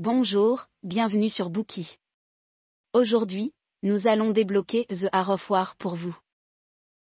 Bonjour, 0.00 0.68
bienvenue 0.84 1.28
sur 1.28 1.50
Bookie. 1.50 1.98
Aujourd'hui, 2.92 3.52
nous 3.82 4.06
allons 4.06 4.30
débloquer 4.30 4.86
The 4.90 5.08
Art 5.10 5.30
of 5.30 5.50
War 5.50 5.74
pour 5.74 5.96
vous. 5.96 6.16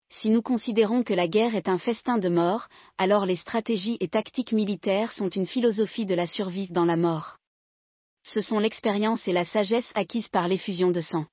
Si 0.09 0.29
nous 0.29 0.41
considérons 0.41 1.01
que 1.01 1.13
la 1.13 1.29
guerre 1.29 1.55
est 1.55 1.69
un 1.69 1.77
festin 1.77 2.17
de 2.17 2.27
mort, 2.27 2.67
alors 2.97 3.25
les 3.25 3.37
stratégies 3.37 3.95
et 4.01 4.09
tactiques 4.09 4.51
militaires 4.51 5.13
sont 5.13 5.29
une 5.29 5.47
philosophie 5.47 6.05
de 6.05 6.15
la 6.15 6.27
survie 6.27 6.67
dans 6.67 6.83
la 6.83 6.97
mort. 6.97 7.37
Ce 8.23 8.41
sont 8.41 8.59
l'expérience 8.59 9.25
et 9.25 9.31
la 9.31 9.45
sagesse 9.45 9.89
acquises 9.95 10.27
par 10.27 10.49
l'effusion 10.49 10.91
de 10.91 10.99
sang. 10.99 11.27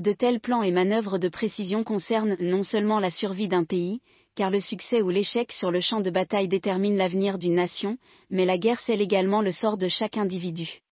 De 0.00 0.12
tels 0.12 0.40
plans 0.40 0.62
et 0.62 0.72
manœuvres 0.72 1.16
de 1.16 1.30
précision 1.30 1.84
concernent 1.84 2.36
non 2.38 2.62
seulement 2.62 3.00
la 3.00 3.10
survie 3.10 3.48
d'un 3.48 3.64
pays, 3.64 4.02
car 4.36 4.50
le 4.50 4.60
succès 4.60 5.02
ou 5.02 5.08
l'échec 5.08 5.50
sur 5.50 5.70
le 5.70 5.80
champ 5.80 6.00
de 6.00 6.10
bataille 6.10 6.46
détermine 6.46 6.96
l'avenir 6.96 7.38
d'une 7.38 7.54
nation, 7.54 7.96
mais 8.30 8.44
la 8.44 8.58
guerre 8.58 8.80
scelle 8.80 9.00
également 9.00 9.40
le 9.40 9.50
sort 9.50 9.78
de 9.78 9.88
chaque 9.88 10.18
individu. 10.18 10.82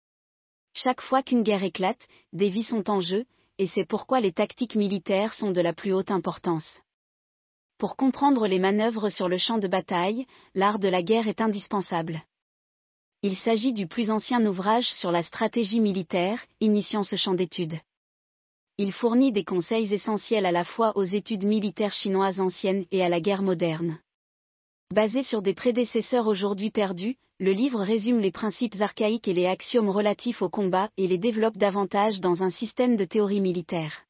Chaque 0.72 1.02
fois 1.02 1.22
qu'une 1.22 1.42
guerre 1.42 1.62
éclate, 1.62 2.08
des 2.32 2.48
vies 2.48 2.64
sont 2.64 2.90
en 2.90 3.00
jeu, 3.00 3.26
et 3.58 3.66
c'est 3.66 3.84
pourquoi 3.84 4.20
les 4.20 4.32
tactiques 4.32 4.74
militaires 4.74 5.34
sont 5.34 5.52
de 5.52 5.60
la 5.60 5.74
plus 5.74 5.92
haute 5.92 6.10
importance. 6.10 6.80
Pour 7.78 7.96
comprendre 7.96 8.48
les 8.48 8.58
manœuvres 8.58 9.10
sur 9.10 9.28
le 9.28 9.38
champ 9.38 9.58
de 9.58 9.68
bataille, 9.68 10.26
l'art 10.54 10.78
de 10.78 10.88
la 10.88 11.02
guerre 11.02 11.28
est 11.28 11.42
indispensable. 11.42 12.22
Il 13.22 13.36
s'agit 13.36 13.72
du 13.72 13.86
plus 13.86 14.10
ancien 14.10 14.44
ouvrage 14.46 14.90
sur 14.90 15.12
la 15.12 15.22
stratégie 15.22 15.80
militaire, 15.80 16.44
initiant 16.60 17.02
ce 17.02 17.16
champ 17.16 17.34
d'études. 17.34 17.78
Il 18.76 18.90
fournit 18.90 19.30
des 19.30 19.44
conseils 19.44 19.94
essentiels 19.94 20.46
à 20.46 20.50
la 20.50 20.64
fois 20.64 20.96
aux 20.96 21.04
études 21.04 21.44
militaires 21.44 21.92
chinoises 21.92 22.40
anciennes 22.40 22.86
et 22.90 23.04
à 23.04 23.08
la 23.08 23.20
guerre 23.20 23.42
moderne. 23.42 24.00
Basé 24.92 25.22
sur 25.22 25.42
des 25.42 25.54
prédécesseurs 25.54 26.26
aujourd'hui 26.26 26.72
perdus, 26.72 27.14
le 27.38 27.52
livre 27.52 27.80
résume 27.80 28.18
les 28.18 28.32
principes 28.32 28.74
archaïques 28.80 29.28
et 29.28 29.32
les 29.32 29.46
axiomes 29.46 29.90
relatifs 29.90 30.42
au 30.42 30.48
combat 30.48 30.90
et 30.96 31.06
les 31.06 31.18
développe 31.18 31.56
davantage 31.56 32.20
dans 32.20 32.42
un 32.42 32.50
système 32.50 32.96
de 32.96 33.04
théorie 33.04 33.40
militaire. 33.40 34.06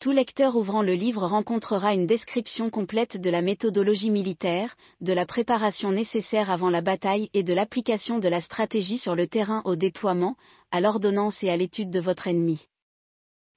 Tout 0.00 0.10
lecteur 0.10 0.56
ouvrant 0.56 0.82
le 0.82 0.94
livre 0.94 1.24
rencontrera 1.24 1.94
une 1.94 2.08
description 2.08 2.70
complète 2.70 3.16
de 3.16 3.30
la 3.30 3.42
méthodologie 3.42 4.10
militaire, 4.10 4.74
de 5.00 5.12
la 5.12 5.24
préparation 5.24 5.92
nécessaire 5.92 6.50
avant 6.50 6.70
la 6.70 6.80
bataille 6.80 7.30
et 7.32 7.44
de 7.44 7.54
l'application 7.54 8.18
de 8.18 8.28
la 8.28 8.40
stratégie 8.40 8.98
sur 8.98 9.14
le 9.14 9.28
terrain 9.28 9.62
au 9.64 9.76
déploiement, 9.76 10.34
à 10.72 10.80
l'ordonnance 10.80 11.44
et 11.44 11.50
à 11.50 11.56
l'étude 11.56 11.90
de 11.90 12.00
votre 12.00 12.26
ennemi. 12.26 12.66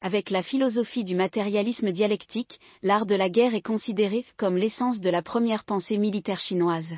Avec 0.02 0.32
la 0.32 0.42
philosophie 0.42 1.04
du 1.04 1.14
matérialisme 1.14 1.92
dialectique, 1.92 2.60
l'art 2.82 3.06
de 3.06 3.14
la 3.14 3.30
guerre 3.30 3.54
est 3.54 3.62
considéré 3.62 4.26
comme 4.36 4.58
l'essence 4.58 5.00
de 5.00 5.10
la 5.12 5.22
première 5.22 5.64
pensée 5.64 5.98
militaire 5.98 6.40
chinoise. 6.40 6.90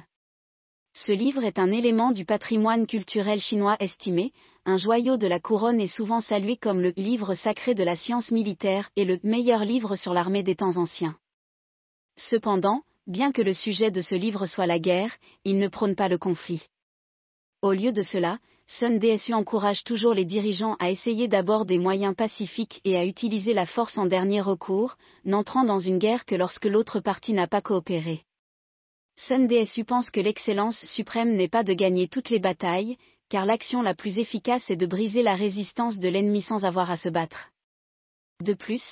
Ce 0.93 1.11
livre 1.11 1.43
est 1.43 1.59
un 1.59 1.71
élément 1.71 2.11
du 2.11 2.23
patrimoine 2.23 2.87
culturel 2.87 3.41
chinois 3.41 3.75
estimé, 3.81 4.31
un 4.65 4.77
joyau 4.77 5.17
de 5.17 5.27
la 5.27 5.41
couronne 5.41 5.81
est 5.81 5.87
souvent 5.87 6.21
salué 6.21 6.55
comme 6.55 6.79
le 6.79 6.93
livre 6.95 7.35
sacré 7.35 7.75
de 7.75 7.83
la 7.83 7.97
science 7.97 8.31
militaire 8.31 8.89
et 8.95 9.03
le 9.03 9.19
meilleur 9.23 9.65
livre 9.65 9.97
sur 9.97 10.13
l'armée 10.13 10.43
des 10.43 10.55
temps 10.55 10.77
anciens. 10.77 11.17
Cependant, 12.15 12.83
bien 13.05 13.33
que 13.33 13.41
le 13.41 13.53
sujet 13.53 13.91
de 13.91 14.01
ce 14.01 14.15
livre 14.15 14.45
soit 14.45 14.67
la 14.67 14.79
guerre, 14.79 15.13
il 15.43 15.57
ne 15.57 15.67
prône 15.67 15.95
pas 15.95 16.07
le 16.07 16.17
conflit. 16.17 16.63
Au 17.61 17.73
lieu 17.73 17.91
de 17.91 18.01
cela, 18.01 18.39
Sun 18.79 18.97
DSU 18.97 19.33
encourage 19.35 19.83
toujours 19.83 20.15
les 20.15 20.25
dirigeants 20.25 20.77
à 20.79 20.89
essayer 20.89 21.27
d'abord 21.27 21.67
des 21.67 21.77
moyens 21.77 22.15
pacifiques 22.15 22.81
et 22.83 22.97
à 22.97 23.05
utiliser 23.05 23.53
la 23.53 23.67
force 23.67 23.99
en 23.99 24.07
dernier 24.07 24.41
recours, 24.41 24.97
n'entrant 25.25 25.63
dans 25.63 25.77
une 25.77 25.99
guerre 25.99 26.25
que 26.25 26.33
lorsque 26.33 26.65
l'autre 26.65 26.99
partie 26.99 27.33
n'a 27.33 27.45
pas 27.45 27.61
coopéré. 27.61 28.23
Sun 29.15 29.45
DSU 29.45 29.85
pense 29.85 30.09
que 30.09 30.19
l'excellence 30.19 30.83
suprême 30.85 31.35
n'est 31.35 31.47
pas 31.47 31.63
de 31.63 31.73
gagner 31.73 32.07
toutes 32.07 32.31
les 32.31 32.39
batailles, 32.39 32.97
car 33.29 33.45
l'action 33.45 33.83
la 33.83 33.93
plus 33.93 34.17
efficace 34.17 34.67
est 34.71 34.75
de 34.75 34.87
briser 34.87 35.21
la 35.21 35.35
résistance 35.35 35.99
de 35.99 36.09
l'ennemi 36.09 36.41
sans 36.41 36.65
avoir 36.65 36.89
à 36.89 36.97
se 36.97 37.09
battre. 37.09 37.51
De 38.41 38.55
plus, 38.55 38.83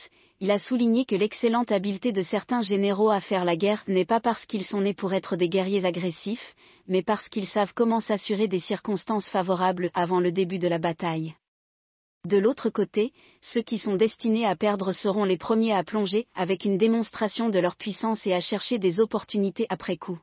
il 0.42 0.50
a 0.50 0.58
souligné 0.58 1.06
que 1.06 1.16
l'excellente 1.16 1.72
habileté 1.72 2.12
de 2.12 2.24
certains 2.24 2.64
généraux 2.64 3.12
à 3.12 3.22
faire 3.22 3.46
la 3.46 3.56
guerre 3.56 3.84
n'est 3.88 4.06
pas 4.06 4.20
parce 4.20 4.44
qu'ils 4.48 4.66
sont 4.66 4.82
nés 4.82 4.96
pour 4.96 5.14
être 5.14 5.36
des 5.36 5.50
guerriers 5.50 5.86
agressifs, 5.86 6.56
mais 6.88 7.04
parce 7.04 7.30
qu'ils 7.30 7.48
savent 7.48 7.74
comment 7.76 8.00
s'assurer 8.00 8.48
des 8.48 8.60
circonstances 8.60 9.30
favorables 9.30 9.92
avant 9.94 10.20
le 10.20 10.32
début 10.32 10.58
de 10.58 10.68
la 10.68 10.80
bataille. 10.80 11.36
De 12.26 12.38
l'autre 12.38 12.72
côté, 12.72 13.14
ceux 13.42 13.62
qui 13.62 13.78
sont 13.78 13.96
destinés 13.96 14.48
à 14.48 14.56
perdre 14.56 14.94
seront 14.94 15.26
les 15.26 15.38
premiers 15.38 15.74
à 15.74 15.84
plonger 15.84 16.26
avec 16.34 16.66
une 16.66 16.80
démonstration 16.80 17.50
de 17.50 17.60
leur 17.60 17.76
puissance 17.76 18.26
et 18.26 18.34
à 18.34 18.42
chercher 18.42 18.80
des 18.80 19.00
opportunités 19.00 19.68
après 19.70 19.98
coup. 19.98 20.20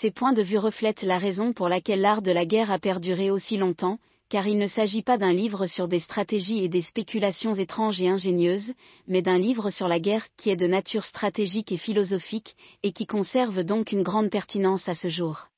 Ces 0.00 0.12
points 0.12 0.32
de 0.32 0.42
vue 0.42 0.58
reflètent 0.58 1.02
la 1.02 1.18
raison 1.18 1.52
pour 1.52 1.68
laquelle 1.68 2.02
l'art 2.02 2.22
de 2.22 2.30
la 2.30 2.46
guerre 2.46 2.70
a 2.70 2.78
perduré 2.78 3.32
aussi 3.32 3.56
longtemps, 3.56 3.98
car 4.28 4.46
il 4.46 4.58
ne 4.58 4.66
s'agit 4.66 5.02
pas 5.02 5.16
d'un 5.16 5.32
livre 5.32 5.66
sur 5.66 5.88
des 5.88 6.00
stratégies 6.00 6.62
et 6.62 6.68
des 6.68 6.82
spéculations 6.82 7.54
étranges 7.54 8.02
et 8.02 8.08
ingénieuses, 8.08 8.72
mais 9.06 9.22
d'un 9.22 9.38
livre 9.38 9.70
sur 9.70 9.88
la 9.88 10.00
guerre 10.00 10.26
qui 10.36 10.50
est 10.50 10.56
de 10.56 10.66
nature 10.66 11.04
stratégique 11.04 11.72
et 11.72 11.78
philosophique, 11.78 12.54
et 12.82 12.92
qui 12.92 13.06
conserve 13.06 13.64
donc 13.64 13.92
une 13.92 14.02
grande 14.02 14.30
pertinence 14.30 14.88
à 14.88 14.94
ce 14.94 15.08
jour. 15.08 15.48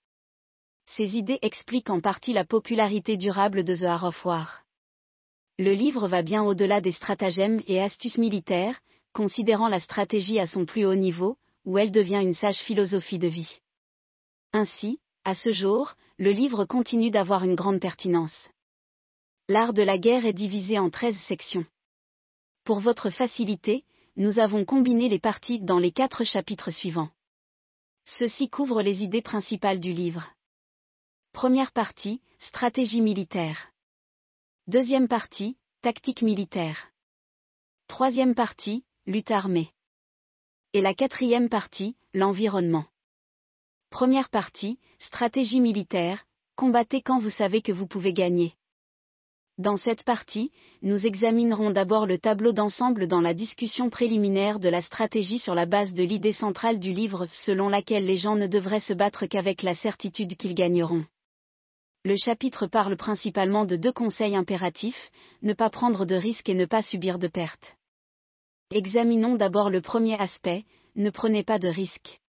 Ces 0.97 1.17
idées 1.17 1.39
expliquent 1.43 1.91
en 1.91 2.01
partie 2.01 2.33
la 2.33 2.45
popularité 2.45 3.17
durable 3.17 3.65
de 3.65 3.75
The 3.75 3.85
Art 3.85 4.05
of 4.05 4.25
War. 4.25 4.63
Le 5.59 5.73
livre 5.73 6.09
va 6.09 6.23
bien 6.23 6.43
au-delà 6.43 6.81
des 6.81 6.93
stratagèmes 6.93 7.61
et 7.67 7.81
astuces 7.81 8.19
militaires, 8.19 8.81
considérant 9.13 9.69
la 9.69 9.81
stratégie 9.81 10.39
à 10.39 10.47
son 10.47 10.65
plus 10.65 10.87
haut 10.87 10.95
niveau, 10.95 11.37
où 11.65 11.77
elle 11.77 11.91
devient 11.91 12.21
une 12.23 12.35
sage 12.35 12.61
philosophie 12.61 13.19
de 13.19 13.29
vie. 13.29 13.59
Ainsi, 14.53 14.99
à 15.25 15.35
ce 15.35 15.53
jour, 15.53 15.95
le 16.19 16.31
livre 16.31 16.65
continue 16.65 17.11
d'avoir 17.11 17.45
une 17.45 17.55
grande 17.55 17.81
pertinence. 17.81 18.49
L'art 19.51 19.73
de 19.73 19.83
la 19.83 19.99
guerre 19.99 20.27
est 20.27 20.33
divisé 20.33 20.79
en 20.79 20.91
13 20.91 21.19
sections. 21.23 21.67
Pour 22.63 22.79
votre 22.79 23.11
facilité, 23.11 23.85
nous 24.15 24.39
avons 24.39 24.65
combiné 24.65 25.09
les 25.09 25.19
parties 25.19 25.59
dans 25.59 25.81
les 25.81 25.91
quatre 25.91 26.23
chapitres 26.23 26.71
suivants. 26.71 27.11
Ceci 28.05 28.49
couvre 28.49 28.81
les 28.81 29.03
idées 29.03 29.23
principales 29.23 29.81
du 29.81 29.93
livre. 29.93 30.31
Première 31.33 31.73
partie, 31.73 32.23
stratégie 32.39 33.01
militaire. 33.01 33.73
Deuxième 34.69 35.09
partie, 35.09 35.57
tactique 35.83 36.23
militaire. 36.23 36.93
Troisième 37.89 38.37
partie, 38.37 38.85
lutte 39.05 39.33
armée. 39.33 39.73
Et 40.75 40.81
la 40.81 40.95
quatrième 40.95 41.49
partie, 41.49 41.97
l'environnement. 42.15 42.85
Première 43.91 44.29
partie, 44.29 44.79
stratégie 45.01 45.59
militaire, 45.59 46.25
combattez 46.55 47.03
quand 47.03 47.19
vous 47.19 47.31
savez 47.31 47.63
que 47.63 47.73
vous 47.73 47.89
pouvez 47.89 48.13
gagner. 48.13 48.55
Dans 49.61 49.77
cette 49.77 50.05
partie, 50.05 50.53
nous 50.81 51.05
examinerons 51.05 51.71
d'abord 51.71 52.07
le 52.07 52.17
tableau 52.17 52.53
d'ensemble 52.53 53.07
dans 53.07 53.21
la 53.21 53.35
discussion 53.35 53.91
préliminaire 53.91 54.59
de 54.59 54.71
la 54.71 54.81
stratégie 54.81 55.39
sur 55.39 55.55
la 55.55 55.67
base 55.67 55.93
de 55.93 56.03
l'idée 56.03 56.33
centrale 56.33 56.79
du 56.79 56.93
livre 56.93 57.27
selon 57.31 57.69
laquelle 57.69 58.07
les 58.07 58.17
gens 58.17 58.37
ne 58.37 58.47
devraient 58.47 58.81
se 58.81 58.95
battre 58.95 59.27
qu'avec 59.27 59.63
la 59.63 59.75
certitude 59.75 60.35
qu'ils 60.39 60.55
gagneront. 60.55 61.05
Le 62.07 62.17
chapitre 62.17 62.69
parle 62.69 62.97
principalement 62.97 63.67
de 63.67 63.77
deux 63.77 63.93
conseils 63.93 64.35
impératifs, 64.35 65.11
ne 65.43 65.53
pas 65.53 65.69
prendre 65.69 66.07
de 66.07 66.15
risques 66.15 66.49
et 66.49 66.55
ne 66.55 66.65
pas 66.65 66.81
subir 66.81 67.19
de 67.19 67.29
pertes. 67.29 67.77
Examinons 68.71 69.37
d'abord 69.37 69.69
le 69.69 69.83
premier 69.83 70.19
aspect, 70.19 70.65
ne 70.97 71.11
prenez 71.11 71.43
pas 71.43 71.59
de 71.59 71.69
risques. 71.69 72.23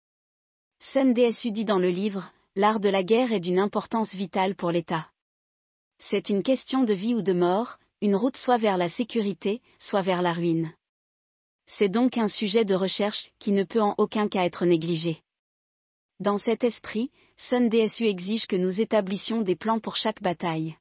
Sun 0.80 1.14
dit 1.14 1.64
dans 1.64 1.78
le 1.78 1.90
livre, 1.90 2.32
l'art 2.56 2.80
de 2.80 2.88
la 2.88 3.04
guerre 3.04 3.32
est 3.32 3.38
d'une 3.38 3.60
importance 3.60 4.12
vitale 4.16 4.56
pour 4.56 4.72
l'État. 4.72 5.06
C'est 6.02 6.30
une 6.30 6.42
question 6.42 6.82
de 6.82 6.94
vie 6.94 7.14
ou 7.14 7.20
de 7.20 7.34
mort, 7.34 7.78
une 8.00 8.16
route 8.16 8.38
soit 8.38 8.56
vers 8.56 8.78
la 8.78 8.88
sécurité, 8.88 9.60
soit 9.78 10.00
vers 10.00 10.22
la 10.22 10.32
ruine. 10.32 10.72
C'est 11.66 11.90
donc 11.90 12.16
un 12.16 12.26
sujet 12.26 12.64
de 12.64 12.74
recherche 12.74 13.30
qui 13.38 13.52
ne 13.52 13.64
peut 13.64 13.82
en 13.82 13.94
aucun 13.98 14.26
cas 14.26 14.44
être 14.44 14.64
négligé. 14.64 15.20
Dans 16.18 16.38
cet 16.38 16.64
esprit, 16.64 17.10
Sun 17.36 17.68
DSU 17.68 18.06
exige 18.06 18.46
que 18.46 18.56
nous 18.56 18.80
établissions 18.80 19.42
des 19.42 19.56
plans 19.56 19.78
pour 19.78 19.96
chaque 19.96 20.22
bataille. 20.22 20.76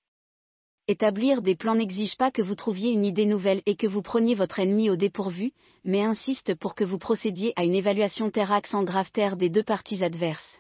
Établir 0.88 1.42
des 1.42 1.56
plans 1.56 1.76
n'exige 1.76 2.16
pas 2.16 2.32
que 2.32 2.42
vous 2.42 2.56
trouviez 2.56 2.90
une 2.90 3.06
idée 3.06 3.26
nouvelle 3.26 3.62
et 3.66 3.76
que 3.76 3.88
vous 3.88 4.02
preniez 4.02 4.36
votre 4.36 4.60
ennemi 4.60 4.90
au 4.90 4.96
dépourvu, 4.96 5.52
mais 5.84 6.02
insiste 6.02 6.56
pour 6.56 6.76
que 6.76 6.84
vous 6.84 6.98
procédiez 6.98 7.54
à 7.58 7.64
une 7.66 7.76
évaluation 7.76 8.32
terrax 8.32 8.74
en 8.74 8.84
grave 8.84 9.12
terre 9.12 9.36
des 9.36 9.50
deux 9.50 9.64
parties 9.64 10.04
adverses. 10.04 10.60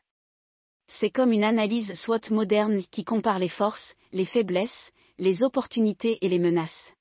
C'est 0.98 1.12
comme 1.12 1.32
une 1.32 1.44
analyse 1.44 1.94
SWOT 1.94 2.32
moderne 2.32 2.82
qui 2.92 3.04
compare 3.04 3.38
les 3.38 3.48
forces, 3.48 3.96
les 4.12 4.26
faiblesses, 4.26 4.92
les 5.20 5.44
opportunités 5.44 6.18
et 6.22 6.28
les 6.28 6.40
menaces. 6.40 6.94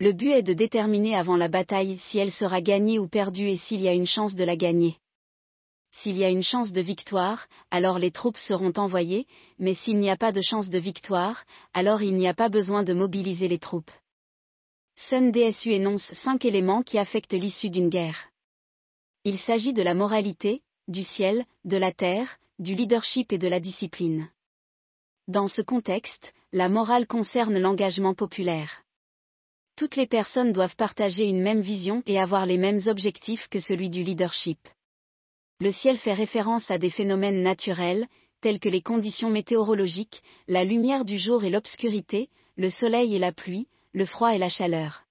Le 0.00 0.12
but 0.12 0.30
est 0.30 0.42
de 0.42 0.54
déterminer 0.54 1.14
avant 1.14 1.36
la 1.36 1.48
bataille 1.48 1.98
si 1.98 2.18
elle 2.18 2.32
sera 2.32 2.62
gagnée 2.62 2.98
ou 2.98 3.06
perdue 3.06 3.48
et 3.48 3.56
s'il 3.56 3.80
y 3.80 3.88
a 3.88 3.92
une 3.92 4.06
chance 4.06 4.34
de 4.34 4.42
la 4.42 4.56
gagner. 4.56 4.96
S'il 5.92 6.16
y 6.16 6.24
a 6.24 6.30
une 6.30 6.42
chance 6.42 6.72
de 6.72 6.80
victoire, 6.80 7.46
alors 7.70 7.98
les 7.98 8.10
troupes 8.10 8.38
seront 8.38 8.72
envoyées, 8.76 9.26
mais 9.58 9.74
s'il 9.74 9.98
n'y 9.98 10.10
a 10.10 10.16
pas 10.16 10.32
de 10.32 10.40
chance 10.40 10.68
de 10.68 10.78
victoire, 10.78 11.44
alors 11.72 12.02
il 12.02 12.16
n'y 12.16 12.26
a 12.26 12.34
pas 12.34 12.48
besoin 12.48 12.82
de 12.82 12.94
mobiliser 12.94 13.46
les 13.46 13.60
troupes. 13.60 13.92
Sun 14.96 15.30
DSU 15.30 15.72
énonce 15.72 16.10
cinq 16.14 16.44
éléments 16.44 16.82
qui 16.82 16.98
affectent 16.98 17.34
l'issue 17.34 17.70
d'une 17.70 17.90
guerre. 17.90 18.30
Il 19.24 19.38
s'agit 19.38 19.72
de 19.72 19.82
la 19.82 19.94
moralité, 19.94 20.62
du 20.88 21.02
ciel, 21.02 21.44
de 21.64 21.76
la 21.76 21.92
terre, 21.92 22.38
du 22.58 22.74
leadership 22.74 23.32
et 23.32 23.38
de 23.38 23.48
la 23.48 23.58
discipline. 23.58 24.28
Dans 25.26 25.48
ce 25.48 25.60
contexte, 25.60 26.32
la 26.52 26.68
morale 26.68 27.06
concerne 27.06 27.58
l'engagement 27.58 28.14
populaire. 28.14 28.82
Toutes 29.76 29.96
les 29.96 30.06
personnes 30.06 30.52
doivent 30.52 30.76
partager 30.76 31.24
une 31.24 31.42
même 31.42 31.62
vision 31.62 32.02
et 32.06 32.20
avoir 32.20 32.46
les 32.46 32.58
mêmes 32.58 32.80
objectifs 32.86 33.48
que 33.48 33.58
celui 33.58 33.90
du 33.90 34.04
leadership. 34.04 34.60
Le 35.58 35.72
ciel 35.72 35.98
fait 35.98 36.12
référence 36.12 36.70
à 36.70 36.78
des 36.78 36.90
phénomènes 36.90 37.42
naturels, 37.42 38.06
tels 38.40 38.60
que 38.60 38.68
les 38.68 38.82
conditions 38.82 39.30
météorologiques, 39.30 40.22
la 40.46 40.62
lumière 40.62 41.04
du 41.04 41.18
jour 41.18 41.42
et 41.42 41.50
l'obscurité, 41.50 42.28
le 42.56 42.70
soleil 42.70 43.16
et 43.16 43.18
la 43.18 43.32
pluie, 43.32 43.66
le 43.92 44.06
froid 44.06 44.32
et 44.32 44.38
la 44.38 44.48
chaleur. 44.48 45.04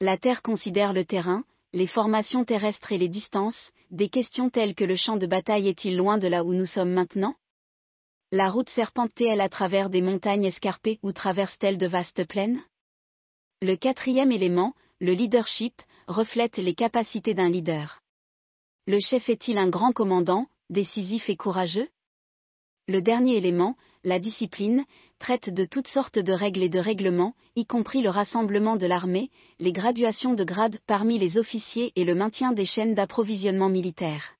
La 0.00 0.16
Terre 0.16 0.42
considère 0.42 0.92
le 0.92 1.04
terrain, 1.04 1.44
les 1.72 1.86
formations 1.86 2.44
terrestres 2.44 2.92
et 2.92 2.98
les 2.98 3.08
distances, 3.08 3.72
des 3.90 4.08
questions 4.08 4.50
telles 4.50 4.74
que 4.74 4.84
le 4.84 4.96
champ 4.96 5.16
de 5.16 5.26
bataille 5.26 5.68
est-il 5.68 5.96
loin 5.96 6.18
de 6.18 6.26
là 6.26 6.44
où 6.44 6.54
nous 6.54 6.66
sommes 6.66 6.92
maintenant? 6.92 7.34
La 8.30 8.50
route 8.50 8.68
serpente-t-elle 8.70 9.40
à 9.40 9.48
travers 9.48 9.90
des 9.90 10.02
montagnes 10.02 10.44
escarpées 10.44 10.98
ou 11.02 11.12
traverse-t-elle 11.12 11.78
de 11.78 11.86
vastes 11.86 12.24
plaines? 12.24 12.62
Le 13.60 13.76
quatrième 13.76 14.32
élément, 14.32 14.74
le 15.00 15.12
leadership, 15.12 15.74
reflète 16.06 16.58
les 16.58 16.74
capacités 16.74 17.34
d'un 17.34 17.48
leader. 17.48 18.00
Le 18.86 18.98
chef 19.00 19.28
est-il 19.28 19.58
un 19.58 19.68
grand 19.68 19.92
commandant, 19.92 20.46
décisif 20.70 21.28
et 21.28 21.36
courageux? 21.36 21.88
Le 22.88 23.02
dernier 23.02 23.36
élément, 23.36 23.76
la 24.02 24.18
discipline, 24.18 24.86
traite 25.18 25.50
de 25.50 25.66
toutes 25.66 25.88
sortes 25.88 26.18
de 26.18 26.32
règles 26.32 26.62
et 26.62 26.70
de 26.70 26.78
règlements, 26.78 27.34
y 27.54 27.66
compris 27.66 28.00
le 28.00 28.08
rassemblement 28.08 28.76
de 28.76 28.86
l'armée, 28.86 29.30
les 29.58 29.72
graduations 29.72 30.32
de 30.32 30.42
grades 30.42 30.78
parmi 30.86 31.18
les 31.18 31.36
officiers 31.36 31.92
et 31.96 32.04
le 32.04 32.14
maintien 32.14 32.52
des 32.52 32.64
chaînes 32.64 32.94
d'approvisionnement 32.94 33.68
militaire. 33.68 34.36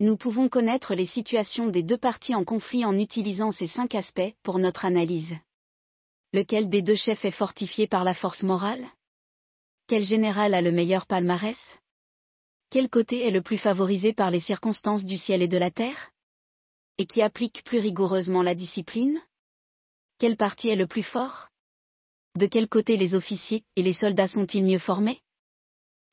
Nous 0.00 0.16
pouvons 0.16 0.48
connaître 0.48 0.96
les 0.96 1.06
situations 1.06 1.68
des 1.68 1.84
deux 1.84 1.96
parties 1.96 2.34
en 2.34 2.42
conflit 2.42 2.84
en 2.84 2.98
utilisant 2.98 3.52
ces 3.52 3.68
cinq 3.68 3.94
aspects 3.94 4.34
pour 4.42 4.58
notre 4.58 4.84
analyse. 4.84 5.36
Lequel 6.32 6.68
des 6.68 6.82
deux 6.82 6.96
chefs 6.96 7.24
est 7.24 7.30
fortifié 7.30 7.86
par 7.86 8.02
la 8.02 8.14
force 8.14 8.42
morale? 8.42 8.84
Quel 9.86 10.02
général 10.02 10.54
a 10.54 10.60
le 10.60 10.72
meilleur 10.72 11.06
palmarès? 11.06 11.58
Quel 12.70 12.88
côté 12.88 13.24
est 13.24 13.30
le 13.30 13.42
plus 13.42 13.58
favorisé 13.58 14.12
par 14.12 14.32
les 14.32 14.40
circonstances 14.40 15.04
du 15.04 15.16
ciel 15.16 15.40
et 15.40 15.48
de 15.48 15.58
la 15.58 15.70
terre? 15.70 16.10
Et 16.96 17.06
qui 17.06 17.22
applique 17.22 17.64
plus 17.64 17.80
rigoureusement 17.80 18.42
la 18.42 18.54
discipline? 18.54 19.20
Quel 20.18 20.36
parti 20.36 20.68
est 20.68 20.76
le 20.76 20.86
plus 20.86 21.02
fort? 21.02 21.48
De 22.36 22.46
quel 22.46 22.68
côté 22.68 22.96
les 22.96 23.14
officiers 23.14 23.64
et 23.74 23.82
les 23.82 23.92
soldats 23.92 24.28
sont-ils 24.28 24.64
mieux 24.64 24.78
formés? 24.78 25.20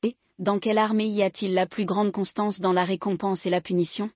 Et, 0.02 0.16
dans 0.40 0.58
quelle 0.58 0.78
armée 0.78 1.08
y 1.08 1.22
a-t-il 1.22 1.54
la 1.54 1.66
plus 1.66 1.84
grande 1.84 2.10
constance 2.10 2.58
dans 2.58 2.72
la 2.72 2.84
récompense 2.84 3.46
et 3.46 3.50
la 3.50 3.60
punition? 3.60 4.10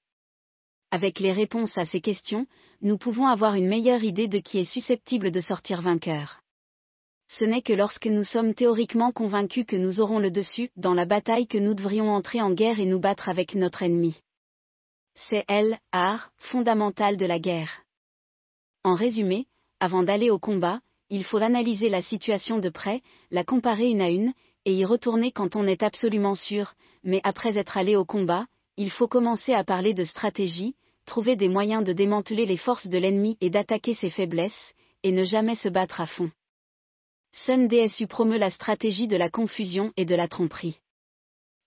Avec 0.91 1.21
les 1.21 1.33
réponses 1.33 1.79
à 1.79 1.85
ces 1.85 2.01
questions, 2.01 2.47
nous 2.81 2.99
pouvons 2.99 3.27
avoir 3.27 3.55
une 3.55 3.69
meilleure 3.69 4.03
idée 4.03 4.27
de 4.27 4.39
qui 4.39 4.59
est 4.59 4.65
susceptible 4.65 5.31
de 5.31 5.41
sortir 5.41 5.83
vainqueur. 5.83 6.41
Ce 7.29 7.45
n'est 7.45 7.63
que 7.63 7.73
lorsque 7.73 8.07
nous 8.07 8.25
sommes 8.25 8.55
théoriquement 8.55 9.13
convaincus 9.13 9.67
que 9.67 9.77
nous 9.77 10.01
aurons 10.01 10.19
le 10.19 10.31
dessus 10.33 10.71
dans 10.77 10.95
la 10.95 11.07
bataille 11.07 11.47
que 11.47 11.59
nous 11.59 11.75
devrions 11.75 12.11
entrer 12.11 12.41
en 12.41 12.53
guerre 12.53 12.81
et 12.81 12.87
nous 12.87 13.01
battre 13.01 13.29
avec 13.29 13.55
notre 13.55 13.83
ennemi. 13.83 14.21
C'est 15.17 15.45
elle, 15.49 15.79
art, 15.93 16.31
fondamental 16.39 17.17
de 17.17 17.27
la 17.27 17.39
guerre. 17.39 17.83
En 18.85 18.95
résumé, 18.95 19.47
avant 19.81 20.03
d'aller 20.03 20.31
au 20.31 20.39
combat, 20.39 20.81
il 21.11 21.25
faut 21.25 21.39
analyser 21.39 21.89
la 21.89 22.03
situation 22.03 22.59
de 22.59 22.69
près, 22.69 23.03
la 23.31 23.43
comparer 23.43 23.89
une 23.89 24.03
à 24.03 24.11
une, 24.11 24.33
et 24.65 24.75
y 24.75 24.85
retourner 24.85 25.33
quand 25.33 25.57
on 25.57 25.67
est 25.67 25.83
absolument 25.83 26.35
sûr, 26.35 26.75
mais 27.03 27.21
après 27.25 27.57
être 27.57 27.77
allé 27.77 27.97
au 27.97 28.05
combat, 28.05 28.47
il 28.77 28.91
faut 28.91 29.09
commencer 29.09 29.55
à 29.55 29.65
parler 29.65 29.95
de 29.95 30.05
stratégie, 30.05 30.75
trouver 31.07 31.37
des 31.37 31.49
moyens 31.49 31.85
de 31.85 31.93
démanteler 31.93 32.47
les 32.47 32.57
forces 32.57 32.89
de 32.89 32.99
l'ennemi 32.99 33.39
et 33.41 33.49
d'attaquer 33.49 33.95
ses 33.95 34.11
faiblesses, 34.11 34.75
et 35.03 35.13
ne 35.13 35.25
jamais 35.25 35.55
se 35.55 35.69
battre 35.69 36.01
à 36.01 36.07
fond. 36.07 36.31
Sun 37.33 37.69
DSU 37.69 38.07
promeut 38.07 38.39
la 38.39 38.51
stratégie 38.51 39.09
de 39.09 39.17
la 39.17 39.31
confusion 39.31 39.93
et 39.97 40.05
de 40.05 40.15
la 40.15 40.27
tromperie. 40.27 40.81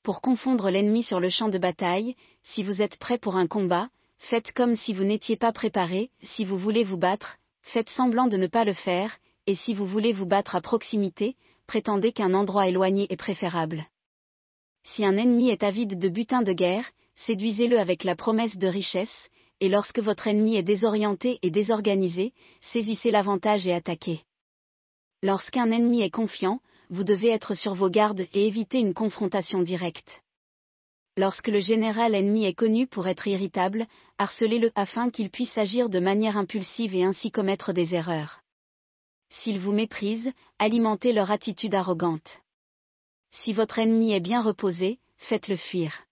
Pour 0.03 0.21
confondre 0.21 0.69
l'ennemi 0.69 1.03
sur 1.03 1.19
le 1.19 1.29
champ 1.29 1.49
de 1.49 1.57
bataille, 1.57 2.15
si 2.43 2.63
vous 2.63 2.81
êtes 2.81 2.97
prêt 2.97 3.17
pour 3.17 3.35
un 3.35 3.47
combat, 3.47 3.89
faites 4.17 4.51
comme 4.53 4.75
si 4.75 4.93
vous 4.93 5.03
n'étiez 5.03 5.35
pas 5.35 5.51
préparé, 5.51 6.09
si 6.23 6.45
vous 6.45 6.57
voulez 6.57 6.83
vous 6.83 6.97
battre, 6.97 7.37
faites 7.61 7.89
semblant 7.89 8.27
de 8.27 8.37
ne 8.37 8.47
pas 8.47 8.63
le 8.63 8.73
faire, 8.73 9.17
et 9.45 9.55
si 9.55 9.73
vous 9.73 9.85
voulez 9.85 10.13
vous 10.13 10.25
battre 10.25 10.55
à 10.55 10.61
proximité, 10.61 11.35
prétendez 11.67 12.13
qu'un 12.13 12.33
endroit 12.33 12.67
éloigné 12.67 13.07
est 13.09 13.17
préférable. 13.17 13.85
Si 14.83 15.03
un 15.03 15.17
ennemi 15.17 15.49
est 15.49 15.63
avide 15.63 15.99
de 15.99 16.09
butin 16.09 16.41
de 16.41 16.53
guerre, 16.53 16.89
séduisez-le 17.15 17.77
avec 17.77 18.03
la 18.03 18.15
promesse 18.15 18.57
de 18.57 18.67
richesse, 18.67 19.29
et 19.59 19.67
lorsque 19.67 19.99
votre 19.99 20.27
ennemi 20.27 20.55
est 20.55 20.63
désorienté 20.63 21.39
et 21.41 21.51
désorganisé, 21.51 22.33
saisissez 22.61 23.11
l'avantage 23.11 23.67
et 23.67 23.73
attaquez. 23.73 24.21
Lorsqu'un 25.21 25.69
ennemi 25.71 26.01
est 26.01 26.09
confiant, 26.09 26.61
vous 26.89 27.03
devez 27.03 27.29
être 27.29 27.53
sur 27.55 27.75
vos 27.75 27.89
gardes 27.89 28.27
et 28.33 28.47
éviter 28.47 28.79
une 28.79 28.93
confrontation 28.93 29.61
directe. 29.61 30.21
Lorsque 31.17 31.49
le 31.49 31.59
général 31.59 32.15
ennemi 32.15 32.45
est 32.45 32.53
connu 32.53 32.87
pour 32.87 33.07
être 33.07 33.27
irritable, 33.27 33.87
harcelez-le 34.17 34.71
afin 34.75 35.09
qu'il 35.09 35.29
puisse 35.29 35.57
agir 35.57 35.89
de 35.89 35.99
manière 35.99 36.37
impulsive 36.37 36.95
et 36.95 37.03
ainsi 37.03 37.31
commettre 37.31 37.73
des 37.73 37.93
erreurs. 37.93 38.41
S'ils 39.29 39.59
vous 39.59 39.73
méprisent, 39.73 40.31
alimentez 40.57 41.13
leur 41.13 41.29
attitude 41.29 41.75
arrogante. 41.75 42.41
Si 43.31 43.53
votre 43.53 43.79
ennemi 43.79 44.13
est 44.13 44.19
bien 44.19 44.41
reposé, 44.41 44.99
faites-le 45.17 45.57
fuir. 45.57 46.05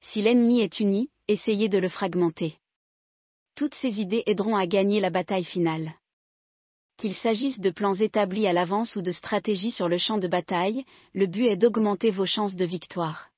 Si 0.00 0.22
l'ennemi 0.22 0.60
est 0.60 0.80
uni, 0.80 1.10
essayez 1.28 1.68
de 1.68 1.78
le 1.78 1.88
fragmenter. 1.88 2.58
Toutes 3.54 3.74
ces 3.74 4.00
idées 4.00 4.24
aideront 4.26 4.56
à 4.56 4.66
gagner 4.66 5.00
la 5.00 5.10
bataille 5.10 5.44
finale. 5.44 5.94
Qu'il 7.04 7.14
s'agisse 7.14 7.60
de 7.60 7.68
plans 7.68 7.92
établis 7.92 8.46
à 8.46 8.54
l'avance 8.54 8.96
ou 8.96 9.02
de 9.02 9.12
stratégies 9.12 9.72
sur 9.72 9.90
le 9.90 9.98
champ 9.98 10.16
de 10.16 10.26
bataille, 10.26 10.86
le 11.12 11.26
but 11.26 11.48
est 11.48 11.56
d'augmenter 11.58 12.10
vos 12.10 12.24
chances 12.24 12.56
de 12.56 12.64
victoire. 12.64 13.28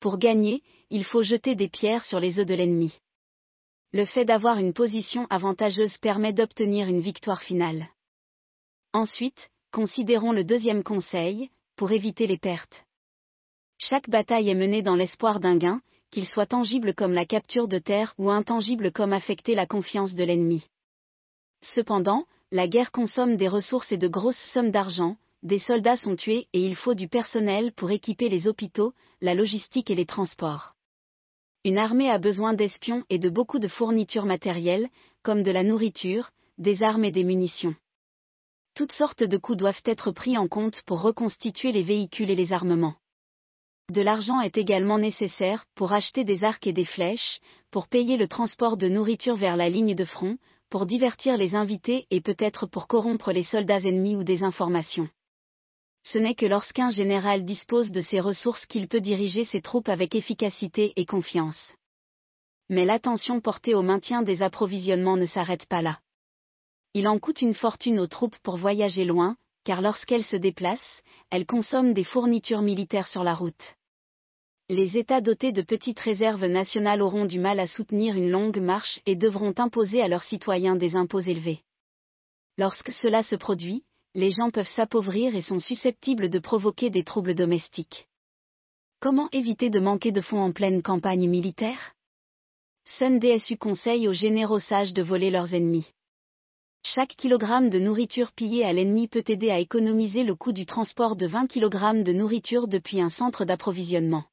Pour 0.00 0.16
gagner, 0.16 0.62
il 0.88 1.04
faut 1.04 1.22
jeter 1.22 1.54
des 1.54 1.68
pierres 1.68 2.06
sur 2.06 2.20
les 2.20 2.38
œufs 2.38 2.46
de 2.46 2.54
l'ennemi. 2.54 2.98
Le 3.92 4.06
fait 4.06 4.24
d'avoir 4.24 4.56
une 4.56 4.72
position 4.72 5.26
avantageuse 5.28 5.98
permet 5.98 6.32
d'obtenir 6.32 6.88
une 6.88 7.02
victoire 7.02 7.42
finale. 7.42 7.86
Ensuite, 8.94 9.50
considérons 9.72 10.32
le 10.32 10.44
deuxième 10.44 10.82
conseil, 10.82 11.50
pour 11.76 11.92
éviter 11.92 12.26
les 12.26 12.38
pertes. 12.38 12.86
Chaque 13.76 14.08
bataille 14.08 14.48
est 14.48 14.54
menée 14.54 14.80
dans 14.80 14.96
l'espoir 14.96 15.38
d'un 15.38 15.58
gain, 15.58 15.82
qu'il 16.10 16.26
soit 16.26 16.46
tangible 16.46 16.94
comme 16.94 17.12
la 17.12 17.26
capture 17.26 17.68
de 17.68 17.78
terre 17.78 18.14
ou 18.16 18.30
intangible 18.30 18.90
comme 18.90 19.12
affecter 19.12 19.54
la 19.54 19.66
confiance 19.66 20.14
de 20.14 20.24
l'ennemi. 20.24 20.64
Cependant, 21.60 22.24
la 22.52 22.66
guerre 22.66 22.90
consomme 22.90 23.36
des 23.36 23.46
ressources 23.46 23.92
et 23.92 23.96
de 23.96 24.08
grosses 24.08 24.50
sommes 24.52 24.72
d'argent, 24.72 25.16
des 25.42 25.60
soldats 25.60 25.96
sont 25.96 26.16
tués 26.16 26.48
et 26.52 26.66
il 26.66 26.74
faut 26.74 26.94
du 26.94 27.08
personnel 27.08 27.72
pour 27.72 27.92
équiper 27.92 28.28
les 28.28 28.48
hôpitaux, 28.48 28.92
la 29.20 29.34
logistique 29.34 29.90
et 29.90 29.94
les 29.94 30.06
transports. 30.06 30.74
Une 31.64 31.78
armée 31.78 32.10
a 32.10 32.18
besoin 32.18 32.52
d'espions 32.54 33.04
et 33.08 33.18
de 33.18 33.28
beaucoup 33.28 33.58
de 33.58 33.68
fournitures 33.68 34.26
matérielles, 34.26 34.88
comme 35.22 35.42
de 35.42 35.52
la 35.52 35.62
nourriture, 35.62 36.30
des 36.58 36.82
armes 36.82 37.04
et 37.04 37.12
des 37.12 37.24
munitions. 37.24 37.76
Toutes 38.74 38.92
sortes 38.92 39.22
de 39.22 39.36
coûts 39.36 39.56
doivent 39.56 39.82
être 39.84 40.10
pris 40.10 40.36
en 40.36 40.48
compte 40.48 40.82
pour 40.86 41.02
reconstituer 41.02 41.70
les 41.70 41.82
véhicules 41.82 42.30
et 42.30 42.36
les 42.36 42.52
armements. 42.52 42.96
De 43.90 44.02
l'argent 44.02 44.40
est 44.40 44.56
également 44.56 44.98
nécessaire 44.98 45.66
pour 45.74 45.92
acheter 45.92 46.24
des 46.24 46.44
arcs 46.44 46.66
et 46.66 46.72
des 46.72 46.84
flèches, 46.84 47.40
pour 47.70 47.88
payer 47.88 48.16
le 48.16 48.28
transport 48.28 48.76
de 48.76 48.88
nourriture 48.88 49.36
vers 49.36 49.56
la 49.56 49.68
ligne 49.68 49.94
de 49.94 50.04
front, 50.04 50.36
pour 50.70 50.86
divertir 50.86 51.36
les 51.36 51.54
invités 51.54 52.06
et 52.10 52.20
peut-être 52.20 52.66
pour 52.66 52.86
corrompre 52.86 53.32
les 53.32 53.44
soldats 53.44 53.80
ennemis 53.80 54.16
ou 54.16 54.24
des 54.24 54.42
informations 54.42 55.08
ce 56.02 56.18
n'est 56.18 56.34
que 56.34 56.46
lorsqu'un 56.46 56.90
général 56.90 57.44
dispose 57.44 57.90
de 57.90 58.00
ses 58.00 58.20
ressources 58.20 58.66
qu'il 58.66 58.88
peut 58.88 59.00
diriger 59.00 59.44
ses 59.44 59.60
troupes 59.60 59.88
avec 59.88 60.14
efficacité 60.14 60.92
et 60.96 61.06
confiance. 61.06 61.74
Mais 62.68 62.84
l'attention 62.84 63.40
portée 63.40 63.74
au 63.74 63.82
maintien 63.82 64.22
des 64.22 64.42
approvisionnements 64.42 65.16
ne 65.16 65.26
s'arrête 65.26 65.66
pas 65.66 65.82
là. 65.82 66.00
Il 66.94 67.06
en 67.06 67.18
coûte 67.18 67.42
une 67.42 67.54
fortune 67.54 68.00
aux 68.00 68.06
troupes 68.06 68.38
pour 68.42 68.56
voyager 68.56 69.04
loin, 69.04 69.36
car 69.64 69.82
lorsqu'elles 69.82 70.24
se 70.24 70.36
déplacent, 70.36 71.02
elles 71.30 71.46
consomment 71.46 71.92
des 71.92 72.04
fournitures 72.04 72.62
militaires 72.62 73.08
sur 73.08 73.22
la 73.22 73.34
route. 73.34 73.76
Les 74.72 74.96
États 74.96 75.20
dotés 75.20 75.50
de 75.50 75.62
petites 75.62 75.98
réserves 75.98 76.46
nationales 76.46 77.02
auront 77.02 77.24
du 77.24 77.40
mal 77.40 77.58
à 77.58 77.66
soutenir 77.66 78.14
une 78.16 78.30
longue 78.30 78.60
marche 78.60 79.00
et 79.04 79.16
devront 79.16 79.52
imposer 79.58 80.00
à 80.00 80.06
leurs 80.06 80.22
citoyens 80.22 80.76
des 80.76 80.94
impôts 80.94 81.18
élevés. 81.18 81.64
Lorsque 82.56 82.92
cela 82.92 83.24
se 83.24 83.34
produit, 83.34 83.82
les 84.14 84.30
gens 84.30 84.50
peuvent 84.50 84.68
s'appauvrir 84.68 85.34
et 85.34 85.40
sont 85.40 85.58
susceptibles 85.58 86.30
de 86.30 86.38
provoquer 86.38 86.88
des 86.88 87.02
troubles 87.02 87.34
domestiques. 87.34 88.06
Comment 89.00 89.28
éviter 89.32 89.70
de 89.70 89.80
manquer 89.80 90.12
de 90.12 90.20
fonds 90.20 90.40
en 90.40 90.52
pleine 90.52 90.82
campagne 90.82 91.28
militaire? 91.28 91.96
Sun 92.84 93.18
DSU 93.18 93.56
conseille 93.56 94.06
aux 94.06 94.12
généraux 94.12 94.60
sages 94.60 94.94
de 94.94 95.02
voler 95.02 95.32
leurs 95.32 95.52
ennemis. 95.52 95.88
Chaque 96.84 97.16
kilogramme 97.16 97.70
de 97.70 97.80
nourriture 97.80 98.30
pillée 98.30 98.64
à 98.64 98.72
l'ennemi 98.72 99.08
peut 99.08 99.24
aider 99.26 99.50
à 99.50 99.58
économiser 99.58 100.22
le 100.22 100.36
coût 100.36 100.52
du 100.52 100.64
transport 100.64 101.16
de 101.16 101.26
20 101.26 101.48
kg 101.48 102.04
de 102.04 102.12
nourriture 102.12 102.68
depuis 102.68 103.00
un 103.00 103.10
centre 103.10 103.44
d'approvisionnement. 103.44 104.29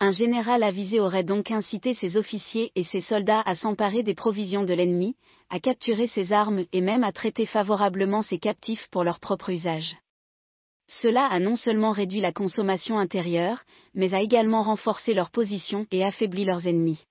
Un 0.00 0.12
général 0.12 0.62
avisé 0.62 1.00
aurait 1.00 1.24
donc 1.24 1.50
incité 1.50 1.92
ses 1.92 2.16
officiers 2.16 2.70
et 2.76 2.84
ses 2.84 3.00
soldats 3.00 3.40
à 3.40 3.56
s'emparer 3.56 4.04
des 4.04 4.14
provisions 4.14 4.62
de 4.62 4.72
l'ennemi, 4.72 5.16
à 5.50 5.58
capturer 5.58 6.06
ses 6.06 6.32
armes 6.32 6.64
et 6.72 6.80
même 6.80 7.02
à 7.02 7.10
traiter 7.10 7.46
favorablement 7.46 8.22
ses 8.22 8.38
captifs 8.38 8.86
pour 8.92 9.02
leur 9.02 9.18
propre 9.18 9.50
usage. 9.50 9.96
Cela 10.86 11.26
a 11.26 11.40
non 11.40 11.56
seulement 11.56 11.90
réduit 11.90 12.20
la 12.20 12.32
consommation 12.32 12.96
intérieure, 12.98 13.64
mais 13.92 14.14
a 14.14 14.22
également 14.22 14.62
renforcé 14.62 15.14
leur 15.14 15.30
position 15.30 15.86
et 15.90 16.04
affaibli 16.04 16.44
leurs 16.44 16.68
ennemis. 16.68 17.04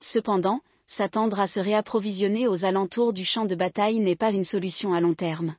Cependant, 0.00 0.60
s'attendre 0.88 1.38
à 1.38 1.46
se 1.46 1.60
réapprovisionner 1.60 2.48
aux 2.48 2.64
alentours 2.64 3.12
du 3.12 3.24
champ 3.24 3.46
de 3.46 3.54
bataille 3.54 4.00
n'est 4.00 4.16
pas 4.16 4.32
une 4.32 4.44
solution 4.44 4.92
à 4.94 5.00
long 5.00 5.14
terme. 5.14 5.54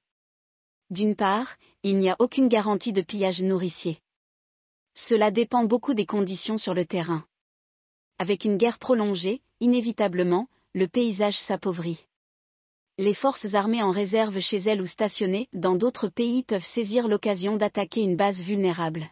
D'une 0.89 1.15
part, 1.15 1.56
il 1.82 1.98
n'y 1.98 2.10
a 2.10 2.15
aucune 2.20 2.50
garantie 2.50 2.94
de 2.94 3.01
pillage 3.01 3.42
nourricier. 3.42 4.00
Cela 4.95 5.29
dépend 5.29 5.65
beaucoup 5.65 5.93
des 5.93 6.05
conditions 6.05 6.57
sur 6.57 6.73
le 6.73 6.85
terrain. 6.85 7.25
Avec 8.17 8.45
une 8.45 8.57
guerre 8.57 8.79
prolongée, 8.79 9.41
inévitablement, 9.59 10.47
le 10.73 10.87
paysage 10.87 11.37
s'appauvrit. 11.37 12.05
Les 12.97 13.13
forces 13.13 13.53
armées 13.53 13.83
en 13.83 13.91
réserve 13.91 14.39
chez 14.39 14.57
elles 14.57 14.81
ou 14.81 14.87
stationnées 14.87 15.49
dans 15.51 15.75
d'autres 15.75 16.07
pays 16.07 16.43
peuvent 16.43 16.63
saisir 16.63 17.09
l'occasion 17.09 17.57
d'attaquer 17.57 18.01
une 18.01 18.15
base 18.15 18.37
vulnérable. 18.39 19.11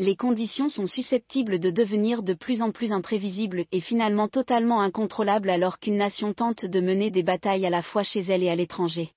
Les 0.00 0.16
conditions 0.16 0.68
sont 0.68 0.88
susceptibles 0.88 1.60
de 1.60 1.70
devenir 1.70 2.24
de 2.24 2.34
plus 2.34 2.60
en 2.60 2.72
plus 2.72 2.90
imprévisibles 2.90 3.66
et 3.70 3.80
finalement 3.80 4.26
totalement 4.26 4.80
incontrôlables 4.80 5.50
alors 5.50 5.78
qu'une 5.78 5.96
nation 5.96 6.34
tente 6.34 6.64
de 6.64 6.80
mener 6.80 7.12
des 7.12 7.22
batailles 7.22 7.66
à 7.66 7.70
la 7.70 7.82
fois 7.82 8.02
chez 8.02 8.20
elle 8.20 8.42
et 8.42 8.48
à 8.48 8.56
l'étranger. 8.56 9.12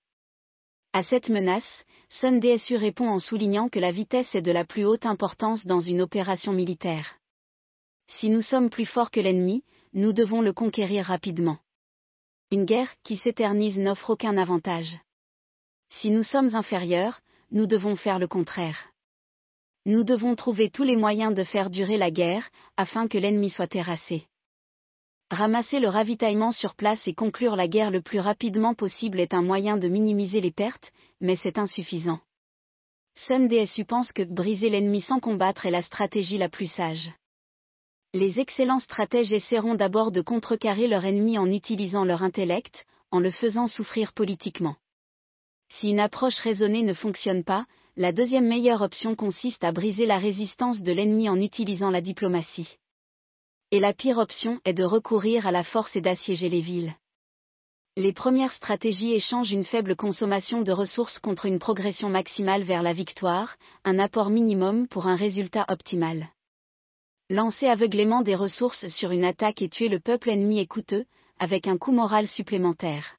À 0.95 1.03
cette 1.03 1.27
menace, 1.27 1.83
Sun 2.07 2.39
DSU 2.39 2.77
répond 2.77 3.09
en 3.09 3.19
soulignant 3.19 3.67
que 3.67 3.79
la 3.79 3.91
vitesse 3.91 4.33
est 4.33 4.41
de 4.41 4.53
la 4.53 4.63
plus 4.63 4.85
haute 4.85 5.05
importance 5.05 5.65
dans 5.65 5.81
une 5.81 6.01
opération 6.01 6.53
militaire. 6.53 7.17
Si 8.07 8.29
nous 8.29 8.41
sommes 8.41 8.69
plus 8.69 8.85
forts 8.85 9.11
que 9.11 9.19
l'ennemi, 9.19 9.65
nous 9.91 10.13
devons 10.13 10.41
le 10.41 10.53
conquérir 10.53 11.07
rapidement. 11.07 11.57
Une 12.49 12.63
guerre 12.63 12.93
qui 13.03 13.17
s'éternise 13.17 13.77
n'offre 13.77 14.11
aucun 14.11 14.37
avantage. 14.37 14.97
Si 15.89 16.11
nous 16.11 16.23
sommes 16.23 16.55
inférieurs, 16.55 17.19
nous 17.51 17.67
devons 17.67 17.97
faire 17.97 18.17
le 18.17 18.29
contraire. 18.29 18.93
Nous 19.85 20.05
devons 20.05 20.33
trouver 20.37 20.69
tous 20.69 20.83
les 20.83 20.95
moyens 20.95 21.33
de 21.33 21.43
faire 21.43 21.69
durer 21.69 21.97
la 21.97 22.09
guerre, 22.09 22.49
afin 22.77 23.09
que 23.09 23.17
l'ennemi 23.17 23.49
soit 23.49 23.67
terrassé. 23.67 24.27
Ramasser 25.31 25.79
le 25.79 25.89
ravitaillement 25.89 26.51
sur 26.51 26.75
place 26.75 27.07
et 27.07 27.15
conclure 27.15 27.55
la 27.55 27.67
guerre 27.67 27.89
le 27.89 28.01
plus 28.01 28.19
rapidement 28.19 28.75
possible 28.75 29.19
est 29.19 29.33
un 29.33 29.41
moyen 29.41 29.75
de 29.75 29.87
minimiser 29.87 30.39
les 30.39 30.51
pertes, 30.51 30.91
mais 31.19 31.35
c'est 31.35 31.57
insuffisant. 31.57 32.19
Sun 33.15 33.47
DSU 33.47 33.85
pense 33.85 34.11
que 34.11 34.21
briser 34.21 34.69
l'ennemi 34.69 35.01
sans 35.01 35.19
combattre 35.19 35.65
est 35.65 35.71
la 35.71 35.81
stratégie 35.81 36.37
la 36.37 36.49
plus 36.49 36.71
sage. 36.71 37.11
Les 38.13 38.39
excellents 38.39 38.79
stratèges 38.79 39.33
essaieront 39.33 39.73
d'abord 39.73 40.11
de 40.11 40.21
contrecarrer 40.21 40.87
leur 40.87 41.03
ennemi 41.05 41.39
en 41.39 41.51
utilisant 41.51 42.05
leur 42.05 42.21
intellect, 42.21 42.85
en 43.09 43.19
le 43.19 43.31
faisant 43.31 43.67
souffrir 43.67 44.13
politiquement. 44.13 44.75
Si 45.69 45.89
une 45.89 45.99
approche 45.99 46.39
raisonnée 46.39 46.83
ne 46.83 46.93
fonctionne 46.93 47.43
pas, 47.43 47.65
la 47.97 48.11
deuxième 48.11 48.47
meilleure 48.47 48.83
option 48.83 49.15
consiste 49.15 49.63
à 49.63 49.71
briser 49.71 50.05
la 50.05 50.19
résistance 50.19 50.81
de 50.81 50.91
l'ennemi 50.91 51.29
en 51.29 51.41
utilisant 51.41 51.89
la 51.89 52.01
diplomatie 52.01 52.77
et 53.75 53.79
la 53.81 53.91
pire 53.91 54.19
option 54.19 54.61
est 54.63 54.71
de 54.71 54.85
recourir 54.85 55.45
à 55.45 55.51
la 55.51 55.65
force 55.65 55.97
et 55.97 56.01
d'assiéger 56.01 56.47
les 56.47 56.61
villes. 56.61 56.95
Les 57.97 58.13
premières 58.13 58.53
stratégies 58.53 59.11
échangent 59.11 59.51
une 59.51 59.65
faible 59.65 59.97
consommation 59.97 60.61
de 60.61 60.71
ressources 60.71 61.19
contre 61.19 61.45
une 61.45 61.59
progression 61.59 62.07
maximale 62.07 62.63
vers 62.63 62.81
la 62.81 62.93
victoire, 62.93 63.57
un 63.83 63.99
apport 63.99 64.29
minimum 64.29 64.87
pour 64.87 65.07
un 65.07 65.17
résultat 65.17 65.65
optimal. 65.67 66.29
Lancer 67.29 67.67
aveuglément 67.67 68.21
des 68.21 68.35
ressources 68.35 68.87
sur 68.87 69.11
une 69.11 69.25
attaque 69.25 69.61
et 69.61 69.67
tuer 69.67 69.89
le 69.89 69.99
peuple 69.99 70.29
ennemi 70.29 70.59
est 70.59 70.67
coûteux, 70.67 71.03
avec 71.37 71.67
un 71.67 71.77
coût 71.77 71.91
moral 71.91 72.29
supplémentaire. 72.29 73.17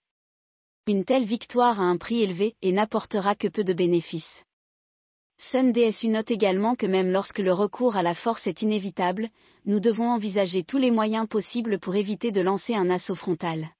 Une 0.86 1.04
telle 1.04 1.26
victoire 1.26 1.82
a 1.82 1.84
un 1.84 1.98
prix 1.98 2.22
élevé 2.22 2.54
et 2.62 2.72
n'apportera 2.72 3.34
que 3.34 3.48
peu 3.48 3.62
de 3.62 3.74
bénéfices. 3.74 4.42
Sun 5.38 5.72
DSU 5.72 6.08
note 6.08 6.30
également 6.30 6.76
que 6.76 6.86
même 6.86 7.10
lorsque 7.10 7.38
le 7.38 7.52
recours 7.52 7.96
à 7.96 8.02
la 8.02 8.14
force 8.14 8.46
est 8.46 8.62
inévitable, 8.62 9.28
nous 9.66 9.80
devons 9.80 10.10
envisager 10.10 10.64
tous 10.64 10.78
les 10.78 10.90
moyens 10.90 11.28
possibles 11.28 11.78
pour 11.78 11.94
éviter 11.94 12.30
de 12.30 12.40
lancer 12.40 12.74
un 12.74 12.88
assaut 12.88 13.14
frontal. 13.14 13.70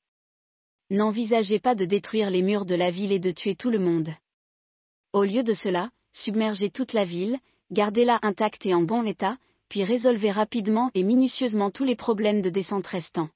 N'envisagez 0.91 1.59
pas 1.59 1.75
de 1.75 1.85
détruire 1.85 2.31
les 2.31 2.43
murs 2.43 2.67
de 2.67 2.75
la 2.75 2.91
ville 2.91 3.11
et 3.11 3.19
de 3.19 3.31
tuer 3.31 3.57
tout 3.57 3.71
le 3.71 3.79
monde. 3.79 4.11
Au 5.13 5.25
lieu 5.25 5.43
de 5.43 5.55
cela, 5.55 5.91
submergez 6.13 6.71
toute 6.71 6.93
la 6.93 7.05
ville, 7.05 7.39
gardez-la 7.71 8.19
intacte 8.23 8.67
et 8.67 8.75
en 8.75 8.83
bon 8.83 9.05
état, 9.05 9.39
puis 9.69 9.83
résolvez 9.83 10.31
rapidement 10.31 10.91
et 10.95 11.03
minutieusement 11.03 11.71
tous 11.71 11.85
les 11.85 11.97
problèmes 11.97 12.43
de 12.43 12.51
descente 12.51 12.87
restants. 12.87 13.31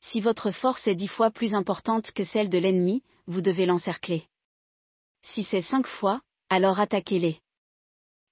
Si 0.00 0.20
votre 0.20 0.50
force 0.50 0.86
est 0.86 0.94
dix 0.94 1.08
fois 1.08 1.30
plus 1.30 1.54
importante 1.54 2.10
que 2.12 2.24
celle 2.24 2.48
de 2.48 2.58
l'ennemi, 2.58 3.02
vous 3.26 3.42
devez 3.42 3.66
l'encercler. 3.66 4.24
Si 5.22 5.44
c'est 5.44 5.62
cinq 5.62 5.86
fois, 5.86 6.20
alors 6.48 6.78
attaquez-les. 6.78 7.40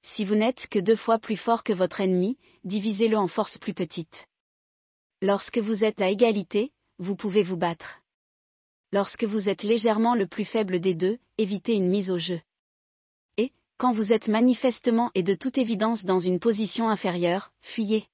Si 0.03 0.25
vous 0.25 0.35
n'êtes 0.35 0.67
que 0.69 0.79
deux 0.79 0.97
fois 0.97 1.19
plus 1.19 1.37
fort 1.37 1.65
que 1.65 1.73
votre 1.73 2.01
ennemi, 2.01 2.39
divisez-le 2.63 3.17
en 3.17 3.27
forces 3.27 3.59
plus 3.59 3.75
petites. 3.75 4.29
Lorsque 5.23 5.59
vous 5.59 5.83
êtes 5.83 6.01
à 6.01 6.11
égalité, 6.11 6.73
vous 6.99 7.17
pouvez 7.17 7.43
vous 7.43 7.57
battre. 7.57 8.01
Lorsque 8.93 9.25
vous 9.25 9.49
êtes 9.49 9.63
légèrement 9.63 10.15
le 10.15 10.27
plus 10.27 10.45
faible 10.45 10.81
des 10.81 10.95
deux, 10.95 11.19
évitez 11.39 11.73
une 11.73 11.89
mise 11.89 12.11
au 12.11 12.19
jeu. 12.19 12.41
Et, 13.39 13.51
quand 13.79 13.93
vous 13.93 14.13
êtes 14.13 14.29
manifestement 14.29 15.11
et 15.15 15.23
de 15.23 15.35
toute 15.35 15.59
évidence 15.59 16.05
dans 16.05 16.21
une 16.21 16.39
position 16.39 16.89
inférieure, 16.89 17.51
fuyez. 17.61 18.07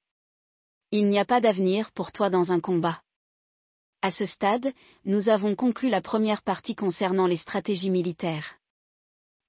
Il 0.92 1.06
n'y 1.08 1.18
a 1.18 1.24
pas 1.24 1.40
d'avenir 1.40 1.92
pour 1.92 2.12
toi 2.12 2.30
dans 2.30 2.52
un 2.52 2.60
combat. 2.60 3.02
À 4.00 4.10
ce 4.10 4.24
stade, 4.24 4.72
nous 5.04 5.28
avons 5.28 5.54
conclu 5.54 5.90
la 5.90 6.00
première 6.00 6.42
partie 6.42 6.74
concernant 6.74 7.26
les 7.26 7.36
stratégies 7.36 7.90
militaires. 7.90 8.59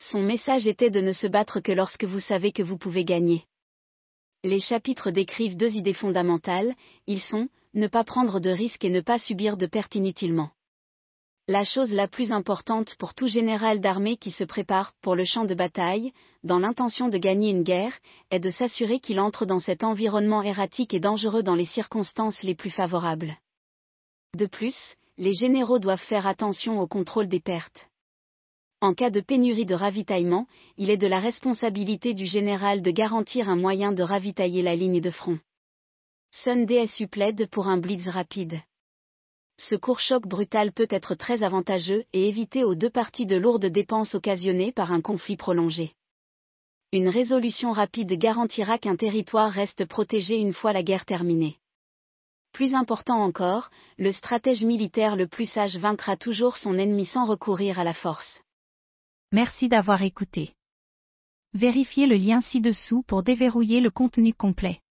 Son 0.10 0.24
message 0.24 0.66
était 0.66 0.90
de 0.90 1.00
ne 1.00 1.12
se 1.12 1.28
battre 1.28 1.60
que 1.60 1.72
lorsque 1.72 2.06
vous 2.06 2.20
savez 2.20 2.52
que 2.52 2.64
vous 2.64 2.78
pouvez 2.78 3.06
gagner. 3.06 3.46
Les 4.44 4.60
chapitres 4.60 5.12
décrivent 5.12 5.56
deux 5.56 5.76
idées 5.76 5.94
fondamentales, 5.94 6.74
ils 7.06 7.22
sont, 7.22 7.50
ne 7.76 7.86
pas 7.86 8.04
prendre 8.04 8.40
de 8.40 8.50
risques 8.50 8.84
et 8.84 8.90
ne 8.90 9.02
pas 9.02 9.20
subir 9.20 9.58
de 9.58 9.68
pertes 9.68 9.94
inutilement. 9.94 10.50
La 11.48 11.64
chose 11.64 11.92
la 11.92 12.08
plus 12.08 12.32
importante 12.32 12.96
pour 12.96 13.14
tout 13.14 13.28
général 13.28 13.80
d'armée 13.80 14.18
qui 14.18 14.32
se 14.32 14.44
prépare 14.44 14.94
pour 15.02 15.16
le 15.16 15.24
champ 15.24 15.46
de 15.46 15.54
bataille, 15.54 16.14
dans 16.44 16.58
l'intention 16.58 17.08
de 17.08 17.20
gagner 17.20 17.52
une 17.52 17.64
guerre, 17.64 17.94
est 18.32 18.40
de 18.40 18.50
s'assurer 18.50 19.00
qu'il 19.00 19.20
entre 19.20 19.46
dans 19.46 19.60
cet 19.60 19.84
environnement 19.84 20.42
erratique 20.42 20.96
et 20.96 21.00
dangereux 21.00 21.44
dans 21.44 21.56
les 21.56 21.66
circonstances 21.66 22.42
les 22.42 22.56
plus 22.56 22.72
favorables. 22.72 23.38
De 24.36 24.48
plus, 24.48 24.96
les 25.18 25.34
généraux 25.34 25.78
doivent 25.78 26.02
faire 26.02 26.26
attention 26.26 26.80
au 26.80 26.88
contrôle 26.88 27.28
des 27.28 27.40
pertes. 27.40 27.91
En 28.84 28.96
cas 28.96 29.12
de 29.12 29.22
pénurie 29.22 29.68
de 29.68 29.76
ravitaillement, 29.76 30.48
il 30.78 30.90
est 30.90 30.98
de 30.98 31.06
la 31.06 31.20
responsabilité 31.20 32.16
du 32.16 32.26
général 32.26 32.82
de 32.82 32.90
garantir 32.90 33.48
un 33.48 33.56
moyen 33.56 33.92
de 33.92 34.02
ravitailler 34.02 34.64
la 34.64 34.76
ligne 34.76 35.00
de 35.00 35.12
front. 35.12 35.38
Sun 36.32 36.66
DSU 36.66 37.08
plaide 37.08 37.48
pour 37.52 37.68
un 37.68 37.78
blitz 37.78 38.08
rapide. 38.08 38.60
Ce 39.58 39.76
court 39.76 40.00
choc 40.00 40.26
brutal 40.26 40.72
peut 40.72 40.88
être 40.90 41.14
très 41.14 41.44
avantageux 41.44 42.06
et 42.12 42.28
éviter 42.28 42.64
aux 42.64 42.74
deux 42.74 42.90
parties 42.90 43.28
de 43.28 43.36
lourdes 43.36 43.68
dépenses 43.68 44.16
occasionnées 44.16 44.72
par 44.72 44.92
un 44.92 45.02
conflit 45.02 45.38
prolongé. 45.38 45.94
Une 46.92 47.08
résolution 47.08 47.74
rapide 47.74 48.12
garantira 48.14 48.80
qu'un 48.80 48.96
territoire 48.96 49.52
reste 49.52 49.86
protégé 49.86 50.38
une 50.38 50.54
fois 50.54 50.74
la 50.74 50.82
guerre 50.82 51.06
terminée. 51.06 51.58
Plus 52.52 52.74
important 52.74 53.22
encore, 53.22 53.70
le 54.00 54.12
stratège 54.12 54.64
militaire 54.64 55.16
le 55.16 55.28
plus 55.28 55.46
sage 55.46 55.78
vaincra 55.78 56.18
toujours 56.18 56.58
son 56.58 56.80
ennemi 56.80 57.06
sans 57.06 57.26
recourir 57.26 57.78
à 57.78 57.84
la 57.84 57.94
force. 57.94 58.42
Merci 59.34 59.70
d'avoir 59.70 60.02
écouté. 60.02 60.56
Vérifiez 61.54 62.06
le 62.06 62.18
lien 62.18 62.42
ci-dessous 62.42 63.04
pour 63.04 63.24
déverrouiller 63.24 63.80
le 63.80 63.90
contenu 63.90 64.34
complet. 64.34 64.82